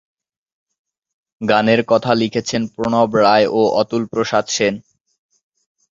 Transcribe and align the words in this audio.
গানের 1.41 1.81
কথা 1.87 2.11
লিখেছেন 2.13 2.61
প্রণব 2.73 3.09
রায় 3.23 3.47
ও 3.51 3.61
অতুল 3.81 4.03
প্রসাদ 4.11 4.45
সেন। 4.47 4.75